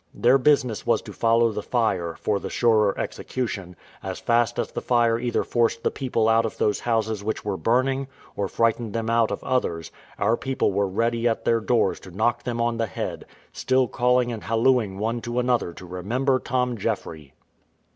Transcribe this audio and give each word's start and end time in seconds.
Their 0.15 0.39
business 0.39 0.83
was 0.83 0.99
to 1.03 1.13
follow 1.13 1.51
the 1.51 1.61
fire, 1.61 2.15
for 2.19 2.39
the 2.39 2.49
surer 2.49 2.97
execution: 2.97 3.75
as 4.01 4.17
fast 4.19 4.57
as 4.57 4.71
the 4.71 4.81
fire 4.81 5.19
either 5.19 5.43
forced 5.43 5.83
the 5.83 5.91
people 5.91 6.27
out 6.27 6.43
of 6.43 6.57
those 6.57 6.79
houses 6.79 7.23
which 7.23 7.45
were 7.45 7.55
burning, 7.55 8.07
or 8.35 8.47
frightened 8.47 8.93
them 8.93 9.11
out 9.11 9.29
of 9.29 9.43
others, 9.43 9.91
our 10.17 10.35
people 10.35 10.73
were 10.73 10.87
ready 10.87 11.27
at 11.27 11.45
their 11.45 11.59
doors 11.59 11.99
to 11.99 12.09
knock 12.09 12.41
them 12.41 12.59
on 12.59 12.77
the 12.77 12.87
head, 12.87 13.25
still 13.53 13.87
calling 13.87 14.31
and 14.31 14.45
hallooing 14.45 14.97
one 14.97 15.21
to 15.21 15.37
another 15.37 15.71
to 15.73 15.85
remember 15.85 16.39
Tom 16.39 16.77
Jeffry. 16.79 17.33